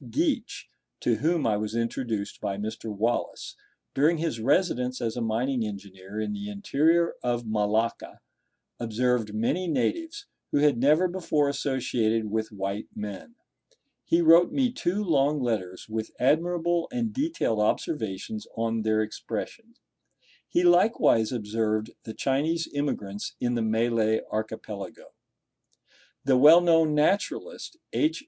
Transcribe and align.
Geach 0.09 0.67
(to 1.01 1.17
whom 1.17 1.45
I 1.45 1.57
was 1.57 1.75
introduced 1.75 2.41
by 2.41 2.57
Mr. 2.57 2.85
Wallace), 2.85 3.55
during 3.93 4.17
his 4.17 4.39
residence 4.39 4.99
as 4.99 5.15
a 5.15 5.21
mining 5.21 5.63
engineer 5.63 6.19
in 6.19 6.33
the 6.33 6.49
interior 6.49 7.13
of 7.21 7.45
Malacca, 7.45 8.19
observed 8.79 9.31
many 9.35 9.67
natives, 9.67 10.25
who 10.51 10.57
had 10.57 10.79
never 10.79 11.07
before 11.07 11.49
associated 11.49 12.31
with 12.31 12.51
white 12.51 12.87
men. 12.95 13.35
He 14.03 14.21
wrote 14.23 14.51
me 14.51 14.71
two 14.71 15.03
long 15.03 15.39
letters 15.39 15.87
with 15.87 16.09
admirable 16.19 16.87
and 16.91 17.13
detailed 17.13 17.59
observations 17.59 18.47
on 18.57 18.81
their 18.81 19.03
expression. 19.03 19.75
He 20.49 20.63
likewise 20.63 21.31
observed 21.31 21.91
the 22.05 22.15
Chinese 22.15 22.67
immigrants 22.73 23.35
in 23.39 23.53
the 23.53 23.61
Malay 23.61 24.21
archipelago. 24.31 25.11
The 26.25 26.37
well 26.37 26.59
known 26.59 26.95
naturalist, 26.95 27.77
H. 27.93 28.19